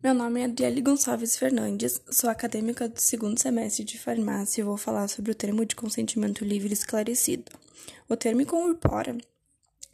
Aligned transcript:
Meu 0.00 0.14
nome 0.14 0.40
é 0.40 0.44
Adriele 0.44 0.80
Gonçalves 0.80 1.36
Fernandes, 1.36 2.00
sou 2.08 2.30
acadêmica 2.30 2.88
do 2.88 3.00
segundo 3.00 3.36
semestre 3.36 3.82
de 3.82 3.98
farmácia 3.98 4.60
e 4.60 4.64
vou 4.64 4.76
falar 4.76 5.08
sobre 5.08 5.32
o 5.32 5.34
termo 5.34 5.66
de 5.66 5.74
consentimento 5.74 6.44
livre 6.44 6.72
esclarecido. 6.72 7.50
O 8.08 8.16
termo 8.16 8.40
incorpora 8.40 9.18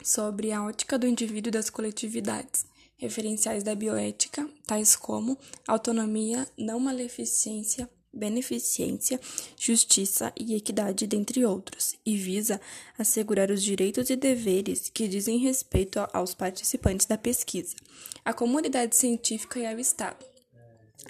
sobre 0.03 0.51
a 0.51 0.63
ótica 0.63 0.99
do 0.99 1.07
indivíduo 1.07 1.49
e 1.49 1.51
das 1.51 1.71
coletividades, 1.71 2.67
referenciais 2.97 3.63
da 3.63 3.73
bioética, 3.73 4.47
tais 4.67 4.95
como 4.95 5.39
autonomia, 5.67 6.47
não 6.55 6.79
maleficência, 6.79 7.89
beneficência, 8.15 9.19
justiça 9.57 10.31
e 10.39 10.55
equidade, 10.55 11.05
dentre 11.05 11.45
outros, 11.45 11.95
e 12.05 12.15
visa 12.15 12.59
assegurar 12.97 13.51
os 13.51 13.61
direitos 13.61 14.09
e 14.09 14.15
deveres 14.15 14.89
que 14.89 15.07
dizem 15.07 15.37
respeito 15.37 15.99
aos 16.13 16.33
participantes 16.33 17.05
da 17.05 17.17
pesquisa, 17.17 17.75
à 18.23 18.33
comunidade 18.33 18.95
científica 18.95 19.59
e 19.59 19.65
ao 19.65 19.77
Estado. 19.77 20.25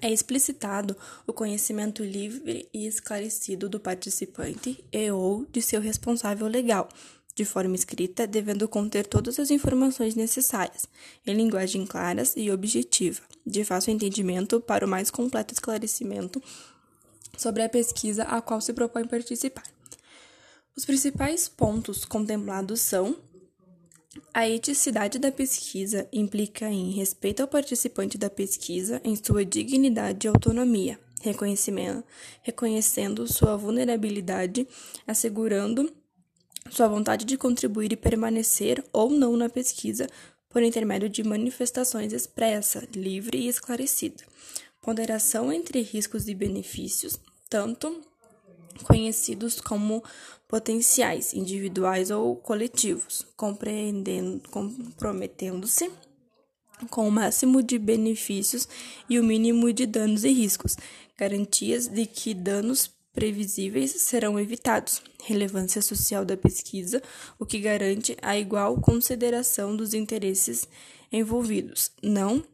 É 0.01 0.11
explicitado 0.11 0.95
o 1.25 1.31
conhecimento 1.31 2.03
livre 2.03 2.67
e 2.73 2.85
esclarecido 2.85 3.69
do 3.69 3.79
participante 3.79 4.83
e 4.91 5.11
ou 5.11 5.45
de 5.45 5.61
seu 5.61 5.79
responsável 5.79 6.47
legal, 6.47 6.89
de 7.35 7.43
forma 7.43 7.75
escrita, 7.75 8.25
devendo 8.25 8.67
conter 8.67 9.05
todas 9.05 9.39
as 9.39 9.51
informações 9.51 10.15
necessárias, 10.15 10.87
em 11.27 11.33
linguagem 11.35 11.85
clara 11.85 12.23
e 12.35 12.49
objetiva, 12.49 13.21
de 13.45 13.63
fácil 13.65 13.91
entendimento 13.93 14.61
para 14.61 14.85
o 14.85 14.89
mais 14.89 15.11
completo 15.11 15.53
esclarecimento 15.53 16.41
sobre 17.37 17.63
a 17.63 17.69
pesquisa 17.69 18.23
a 18.23 18.41
qual 18.41 18.61
se 18.61 18.73
propõe 18.73 19.07
participar. 19.07 19.63
Os 20.75 20.85
principais 20.85 21.47
pontos 21.47 22.03
contemplados 22.03 22.81
são 22.81 23.15
a 24.33 24.47
eticidade 24.47 25.19
da 25.19 25.31
pesquisa 25.31 26.07
implica 26.11 26.69
em 26.69 26.91
respeito 26.91 27.41
ao 27.41 27.47
participante 27.47 28.17
da 28.17 28.29
pesquisa 28.29 29.01
em 29.03 29.15
sua 29.15 29.45
dignidade 29.45 30.27
e 30.27 30.29
autonomia, 30.29 30.99
reconhecendo 32.41 33.27
sua 33.27 33.57
vulnerabilidade, 33.57 34.67
assegurando 35.07 35.91
sua 36.69 36.87
vontade 36.87 37.25
de 37.25 37.37
contribuir 37.37 37.93
e 37.93 37.97
permanecer 37.97 38.83
ou 38.91 39.09
não 39.09 39.35
na 39.37 39.49
pesquisa 39.49 40.07
por 40.49 40.63
intermédio 40.63 41.09
de 41.09 41.23
manifestações 41.23 42.13
expressa, 42.13 42.87
livre 42.95 43.37
e 43.37 43.47
esclarecida. 43.47 44.23
Ponderação 44.85 45.51
entre 45.51 45.81
riscos 45.81 46.27
e 46.27 46.35
benefícios, 46.35 47.19
tanto 47.49 48.01
conhecidos 48.83 49.59
como 49.59 50.03
potenciais, 50.47 51.33
individuais 51.33 52.11
ou 52.11 52.35
coletivos, 52.35 53.25
comprometendo-se 53.35 55.89
com 56.91 57.07
o 57.07 57.11
máximo 57.11 57.63
de 57.63 57.79
benefícios 57.79 58.67
e 59.09 59.19
o 59.19 59.23
mínimo 59.23 59.73
de 59.73 59.87
danos 59.87 60.23
e 60.23 60.31
riscos, 60.31 60.77
garantias 61.17 61.87
de 61.87 62.05
que 62.05 62.35
danos 62.35 62.87
previsíveis 63.11 63.89
serão 63.89 64.39
evitados, 64.39 65.01
relevância 65.23 65.81
social 65.81 66.23
da 66.23 66.37
pesquisa, 66.37 67.01
o 67.39 67.45
que 67.45 67.57
garante 67.57 68.15
a 68.21 68.37
igual 68.37 68.79
consideração 68.79 69.75
dos 69.75 69.95
interesses 69.95 70.67
envolvidos, 71.11 71.91
não 72.03 72.45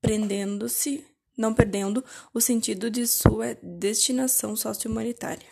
prendendo-se 0.00 1.11
não 1.36 1.54
perdendo 1.54 2.04
o 2.32 2.40
sentido 2.40 2.90
de 2.90 3.06
sua 3.06 3.56
destinação 3.62 4.56
socio-humanitária. 4.56 5.51